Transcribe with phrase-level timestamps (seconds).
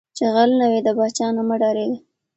[0.09, 1.97] ـ چې غل نه وې د پاچاه نه مه ډارېږه.